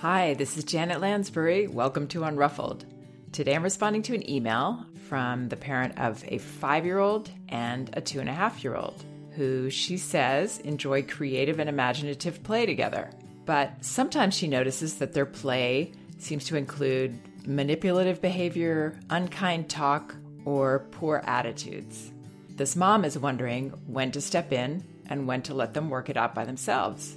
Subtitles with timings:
[0.00, 1.68] Hi, this is Janet Lansbury.
[1.68, 2.84] Welcome to Unruffled.
[3.32, 7.88] Today I'm responding to an email from the parent of a five year old and
[7.94, 12.66] a two and a half year old who she says enjoy creative and imaginative play
[12.66, 13.08] together.
[13.46, 20.80] But sometimes she notices that their play seems to include manipulative behavior, unkind talk, or
[20.90, 22.12] poor attitudes.
[22.50, 26.18] This mom is wondering when to step in and when to let them work it
[26.18, 27.16] out by themselves.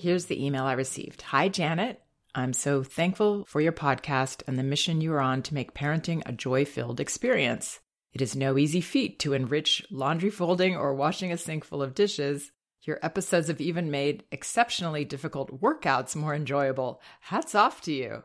[0.00, 2.00] Here's the email I received Hi, Janet.
[2.34, 6.22] I'm so thankful for your podcast and the mission you are on to make parenting
[6.24, 7.80] a joy filled experience.
[8.14, 11.94] It is no easy feat to enrich laundry folding or washing a sink full of
[11.94, 12.50] dishes.
[12.80, 17.02] Your episodes have even made exceptionally difficult workouts more enjoyable.
[17.20, 18.22] Hats off to you.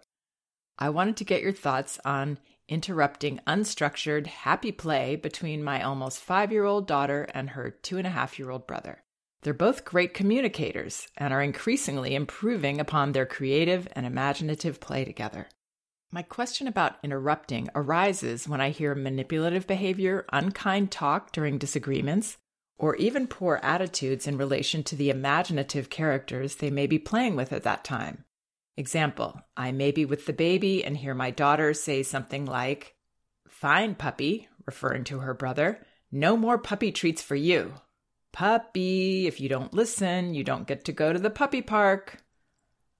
[0.80, 6.54] I wanted to get your thoughts on interrupting unstructured, happy play between my almost five
[6.54, 9.04] year old daughter and her two and a half year old brother.
[9.42, 15.48] They're both great communicators and are increasingly improving upon their creative and imaginative play together.
[16.12, 22.38] My question about interrupting arises when I hear manipulative behavior, unkind talk during disagreements,
[22.77, 27.52] or even poor attitudes in relation to the imaginative characters they may be playing with
[27.54, 28.24] at that time.
[28.77, 32.96] Example I may be with the baby and hear my daughter say something like,
[33.48, 37.76] Fine, puppy, referring to her brother, no more puppy treats for you
[38.36, 39.28] puppy.
[39.28, 42.22] If you don't listen, you don't get to go to the puppy park.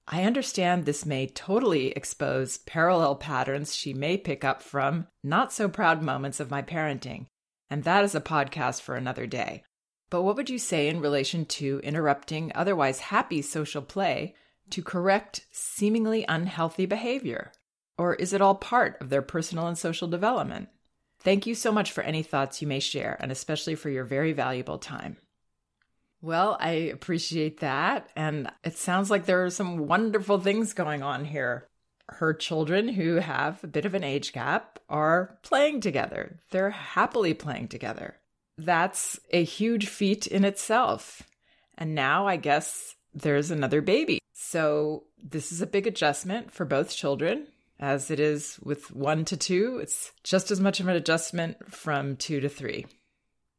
[0.08, 5.68] I understand this may totally expose parallel patterns she may pick up from not so
[5.68, 7.26] proud moments of my parenting,
[7.68, 9.62] and that is a podcast for another day.
[10.08, 14.34] But what would you say in relation to interrupting otherwise happy social play
[14.70, 17.52] to correct seemingly unhealthy behavior?
[17.98, 20.70] Or is it all part of their personal and social development?
[21.20, 24.32] Thank you so much for any thoughts you may share, and especially for your very
[24.32, 25.18] valuable time.
[26.26, 28.10] Well, I appreciate that.
[28.16, 31.68] And it sounds like there are some wonderful things going on here.
[32.08, 36.40] Her children, who have a bit of an age gap, are playing together.
[36.50, 38.16] They're happily playing together.
[38.58, 41.22] That's a huge feat in itself.
[41.78, 44.18] And now I guess there's another baby.
[44.32, 47.46] So this is a big adjustment for both children.
[47.78, 52.16] As it is with one to two, it's just as much of an adjustment from
[52.16, 52.86] two to three.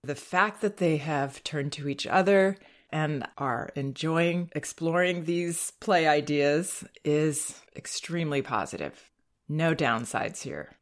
[0.04, 2.58] The fact that they have turned to each other
[2.90, 9.12] and are enjoying exploring these play ideas is extremely positive.
[9.50, 10.78] No downsides here.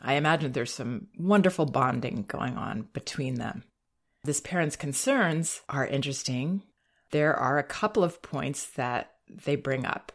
[0.00, 3.64] I imagine there's some wonderful bonding going on between them.
[4.24, 6.62] This parent's concerns are interesting.
[7.10, 10.12] There are a couple of points that they bring up.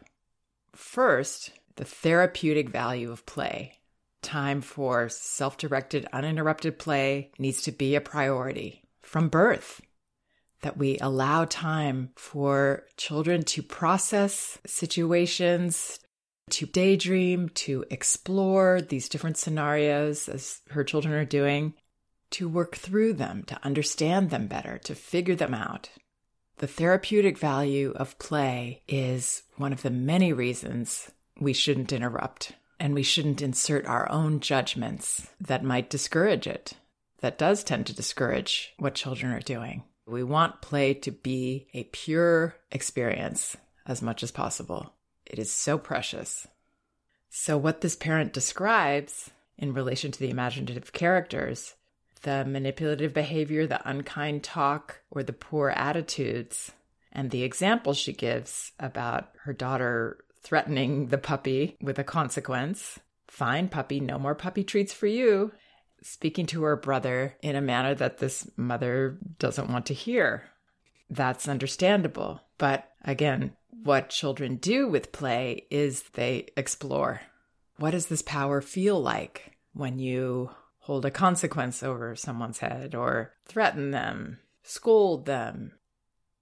[0.74, 3.74] First, the therapeutic value of play
[4.22, 9.82] time for self directed, uninterrupted play needs to be a priority from birth.
[10.62, 16.00] That we allow time for children to process situations,
[16.50, 21.74] to daydream, to explore these different scenarios as her children are doing,
[22.32, 25.90] to work through them, to understand them better, to figure them out.
[26.58, 32.94] The therapeutic value of play is one of the many reasons we shouldn't interrupt and
[32.94, 36.74] we shouldn't insert our own judgments that might discourage it.
[37.20, 39.84] That does tend to discourage what children are doing.
[40.06, 44.94] We want play to be a pure experience as much as possible.
[45.26, 46.48] It is so precious.
[47.30, 51.76] So, what this parent describes in relation to the imaginative characters,
[52.22, 56.72] the manipulative behavior, the unkind talk, or the poor attitudes,
[57.12, 63.00] and the example she gives about her daughter threatening the puppy with a consequence.
[63.28, 65.52] Fine, puppy, no more puppy treats for you.
[66.02, 70.46] Speaking to her brother in a manner that this mother doesn't want to hear.
[71.10, 72.40] That's understandable.
[72.58, 77.20] But again, what children do with play is they explore.
[77.76, 83.34] What does this power feel like when you hold a consequence over someone's head or
[83.46, 85.74] threaten them, scold them?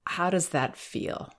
[0.05, 1.33] How does that feel?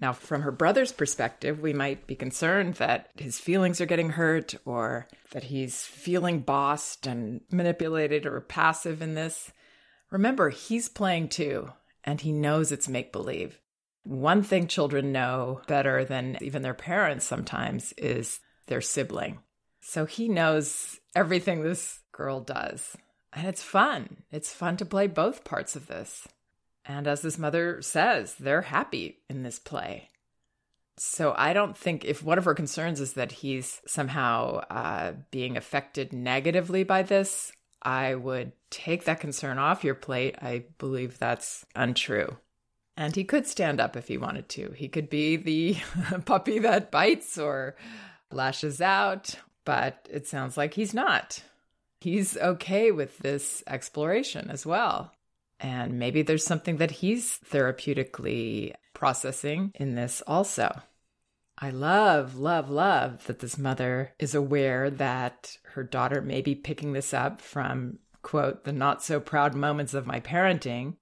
[0.00, 4.54] Now, from her brother's perspective, we might be concerned that his feelings are getting hurt
[4.64, 9.52] or that he's feeling bossed and manipulated or passive in this.
[10.10, 13.60] Remember, he's playing too, and he knows it's make believe.
[14.02, 19.38] One thing children know better than even their parents sometimes is their sibling.
[19.80, 22.96] So he knows everything this girl does.
[23.32, 24.24] And it's fun.
[24.30, 26.28] It's fun to play both parts of this.
[26.86, 30.10] And as this mother says, they're happy in this play.
[30.96, 35.56] So I don't think if one of her concerns is that he's somehow uh, being
[35.56, 37.52] affected negatively by this,
[37.82, 40.36] I would take that concern off your plate.
[40.40, 42.36] I believe that's untrue.
[42.96, 44.70] And he could stand up if he wanted to.
[44.76, 45.76] He could be the
[46.24, 47.74] puppy that bites or
[48.30, 49.34] lashes out,
[49.64, 51.42] but it sounds like he's not.
[52.00, 55.12] He's okay with this exploration as well.
[55.64, 60.82] And maybe there's something that he's therapeutically processing in this also.
[61.56, 66.92] I love, love, love that this mother is aware that her daughter may be picking
[66.92, 70.96] this up from, quote, the not so proud moments of my parenting.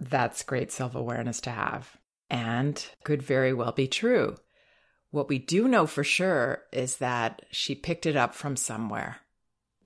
[0.00, 1.96] That's great self awareness to have
[2.28, 4.34] and could very well be true.
[5.12, 9.18] What we do know for sure is that she picked it up from somewhere.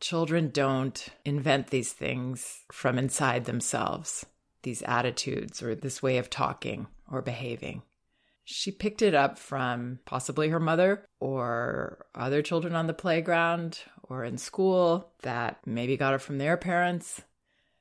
[0.01, 4.25] Children don't invent these things from inside themselves,
[4.63, 7.83] these attitudes or this way of talking or behaving.
[8.45, 14.25] She picked it up from possibly her mother or other children on the playground or
[14.25, 17.21] in school that maybe got it from their parents.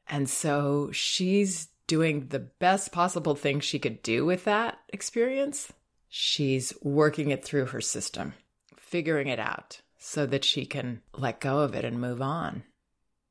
[0.09, 5.71] And so she's doing the best possible thing she could do with that experience.
[6.09, 8.33] She's working it through her system,
[8.75, 12.63] figuring it out so that she can let go of it and move on.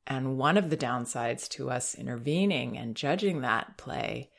[0.05, 4.31] And one of the downsides to us intervening and judging that play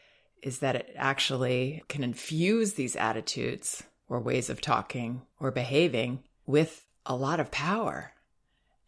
[0.42, 6.86] is that it actually can infuse these attitudes or ways of talking or behaving with
[7.04, 8.12] a lot of power.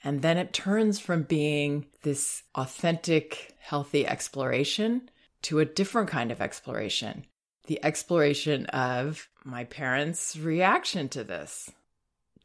[0.03, 5.11] And then it turns from being this authentic, healthy exploration
[5.43, 7.27] to a different kind of exploration
[7.71, 11.71] the exploration of my parents' reaction to this.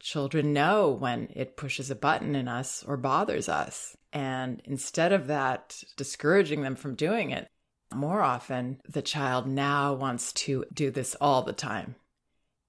[0.00, 3.96] Children know when it pushes a button in us or bothers us.
[4.12, 7.48] And instead of that discouraging them from doing it,
[7.94, 11.96] more often the child now wants to do this all the time,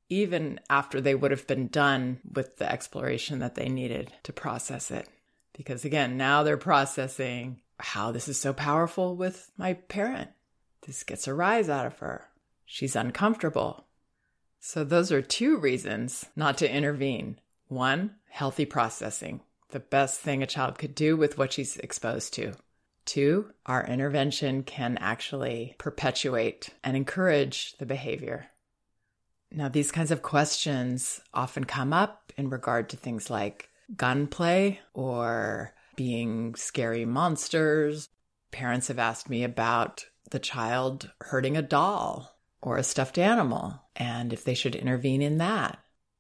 [0.10, 4.92] even after they would have been done with the exploration that they needed to process
[4.92, 5.08] it.
[5.54, 10.30] Because again, now they're processing how this is so powerful with my parent.
[10.86, 12.28] This gets a rise out of her.
[12.66, 13.87] She's uncomfortable.
[14.60, 17.40] So, those are two reasons not to intervene.
[17.68, 22.54] One, healthy processing, the best thing a child could do with what she's exposed to.
[23.06, 28.48] Two, our intervention can actually perpetuate and encourage the behavior.
[29.52, 35.74] Now, these kinds of questions often come up in regard to things like gunplay or
[35.96, 38.10] being scary monsters.
[38.52, 44.34] Parents have asked me about the child hurting a doll or a stuffed animal and
[44.34, 45.80] if they should intervene in that.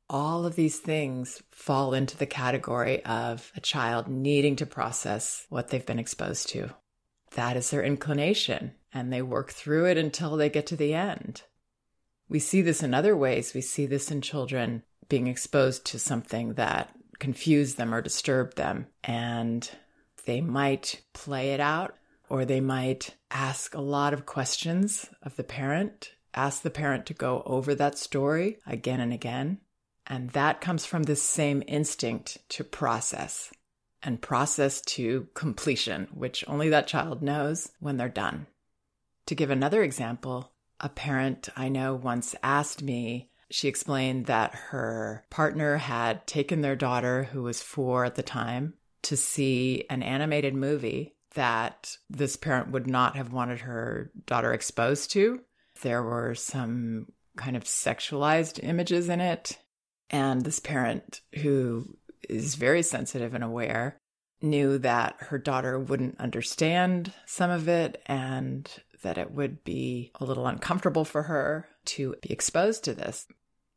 [0.09, 5.67] All of these things fall into the category of a child needing to process what
[5.67, 6.69] they've been exposed to.
[7.35, 11.41] That is their inclination, and they work through it until they get to the end.
[12.29, 13.53] We see this in other ways.
[13.53, 18.87] We see this in children being exposed to something that confused them or disturbed them,
[19.03, 19.69] and
[20.25, 21.95] they might play it out
[22.29, 27.13] or they might ask a lot of questions of the parent ask the parent to
[27.13, 29.59] go over that story again and again.
[30.05, 33.51] And that comes from this same instinct to process
[34.03, 38.47] and process to completion, which only that child knows when they're done.
[39.25, 45.25] To give another example, a parent I know once asked me, she explained that her
[45.29, 50.53] partner had taken their daughter, who was four at the time, to see an animated
[50.53, 55.41] movie that this parent would not have wanted her daughter exposed to.
[55.81, 57.07] There were some
[57.37, 59.57] kind of sexualized images in it.
[60.09, 61.97] And this parent, who
[62.29, 63.97] is very sensitive and aware,
[64.41, 68.69] knew that her daughter wouldn't understand some of it and
[69.01, 73.27] that it would be a little uncomfortable for her to be exposed to this.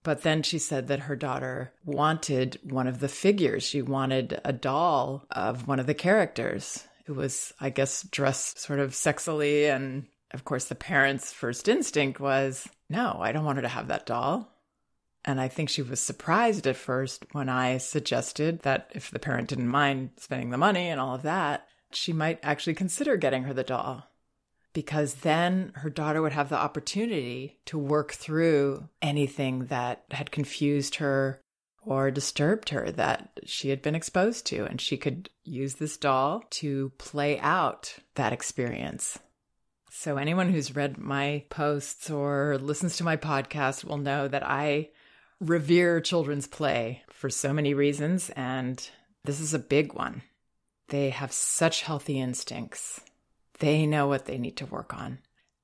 [0.03, 3.63] But then she said that her daughter wanted one of the figures.
[3.63, 6.87] She wanted a doll of one of the characters.
[7.07, 12.21] It was, I guess, dressed sort of sexily and of course, the parents' first instinct
[12.21, 14.57] was, no, I don't want her to have that doll.
[15.25, 19.49] And I think she was surprised at first when I suggested that if the parent
[19.49, 23.53] didn't mind spending the money and all of that, she might actually consider getting her
[23.53, 24.07] the doll.
[24.73, 30.97] Because then her daughter would have the opportunity to work through anything that had confused
[30.97, 31.41] her
[31.83, 34.65] or disturbed her that she had been exposed to.
[34.65, 39.19] And she could use this doll to play out that experience.
[39.93, 44.91] So, anyone who's read my posts or listens to my podcast will know that I
[45.41, 48.89] revere children's play for so many reasons, and
[49.25, 50.23] this is a big one.
[50.89, 53.01] They have such healthy instincts,
[53.59, 55.19] they know what they need to work on.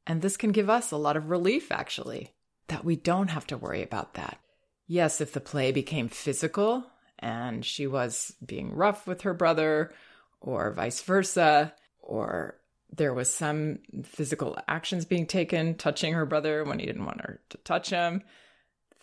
[0.09, 2.35] And this can give us a lot of relief, actually,
[2.67, 4.41] that we don't have to worry about that.
[4.89, 6.85] Yes, if the play became physical
[7.21, 9.95] and she was being rough with her brother,
[10.41, 12.59] or vice versa, or
[12.97, 17.41] there was some physical actions being taken, touching her brother when he didn't want her
[17.51, 18.23] to touch him,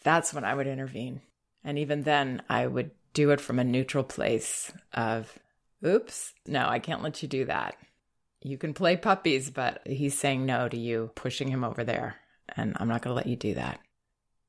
[0.04, 1.22] that's when I would intervene.
[1.64, 5.32] And even then, I would do it from a neutral place of,
[5.86, 7.76] oops, no, I can't let you do that.
[8.42, 12.16] You can play puppies, but he's saying no to you, pushing him over there.
[12.58, 13.80] And I'm not going to let you do that.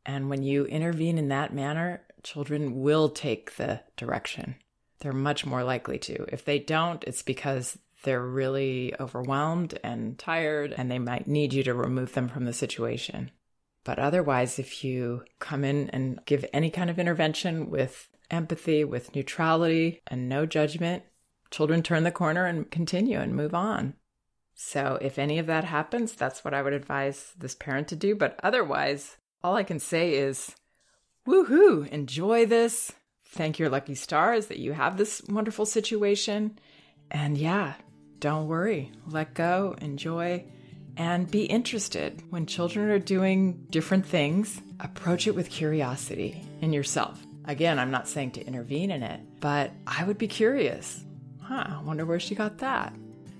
[0.04, 4.56] And when you intervene in that manner, children will take the direction.
[4.98, 6.26] They're much more likely to.
[6.32, 11.62] If they don't, it's because they're really overwhelmed and tired, and they might need you
[11.64, 13.30] to remove them from the situation.
[13.82, 19.14] But otherwise, if you come in and give any kind of intervention with empathy, with
[19.14, 21.02] neutrality, and no judgment,
[21.50, 23.94] children turn the corner and continue and move on.
[24.54, 28.14] So, if any of that happens, that's what I would advise this parent to do.
[28.14, 30.54] But otherwise, all I can say is
[31.26, 32.92] woohoo, enjoy this.
[33.26, 36.58] Thank your lucky stars that you have this wonderful situation.
[37.10, 37.74] And yeah,
[38.20, 40.44] don't worry, let go, enjoy,
[40.96, 42.22] and be interested.
[42.30, 47.20] When children are doing different things, approach it with curiosity in yourself.
[47.46, 51.04] Again, I'm not saying to intervene in it, but I would be curious.
[51.42, 52.94] Huh, I wonder where she got that.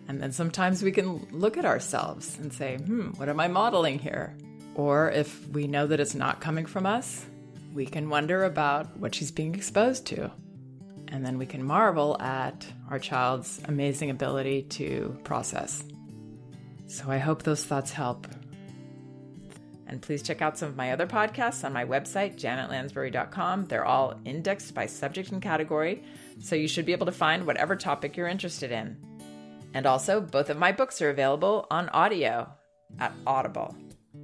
[0.08, 3.98] And then sometimes we can look at ourselves and say, hmm, what am I modeling
[3.98, 4.36] here?
[4.74, 7.24] Or if we know that it's not coming from us,
[7.72, 10.30] we can wonder about what she's being exposed to.
[11.14, 15.84] And then we can marvel at our child's amazing ability to process.
[16.88, 18.26] So I hope those thoughts help.
[19.86, 23.66] And please check out some of my other podcasts on my website, janetlansbury.com.
[23.66, 26.02] They're all indexed by subject and category,
[26.40, 28.96] so you should be able to find whatever topic you're interested in.
[29.72, 32.50] And also, both of my books are available on audio
[32.98, 33.76] at Audible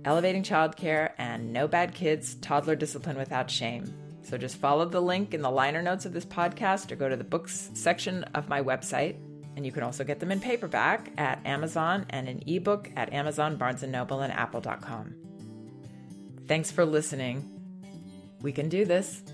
[0.05, 4.10] Elevating Childcare and No Bad Kids Toddler Discipline Without Shame.
[4.31, 7.17] So just follow the link in the liner notes of this podcast or go to
[7.17, 9.17] the books section of my website.
[9.57, 13.57] And you can also get them in paperback at Amazon and an ebook at Amazon,
[13.57, 15.17] Barnes & Noble, and Apple.com.
[16.47, 17.45] Thanks for listening.
[18.41, 19.25] We can do this.